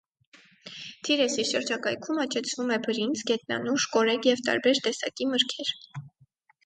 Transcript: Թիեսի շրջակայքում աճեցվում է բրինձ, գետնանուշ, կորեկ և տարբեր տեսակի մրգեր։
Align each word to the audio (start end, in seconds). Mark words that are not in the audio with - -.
Թիեսի 1.07 1.43
շրջակայքում 1.49 2.21
աճեցվում 2.25 2.73
է 2.77 2.79
բրինձ, 2.87 3.23
գետնանուշ, 3.33 3.87
կորեկ 3.97 4.29
և 4.31 4.43
տարբեր 4.49 4.83
տեսակի 4.89 5.29
մրգեր։ 5.35 5.75